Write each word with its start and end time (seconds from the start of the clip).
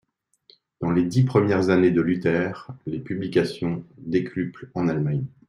Dans 0.79 0.89
les 0.89 1.03
dix 1.05 1.25
premières 1.25 1.69
années 1.69 1.91
de 1.91 2.01
Luther, 2.01 2.65
les 2.87 2.97
publications 2.97 3.83
décuplent 3.99 4.71
en 4.73 4.87
Allemagne. 4.87 5.25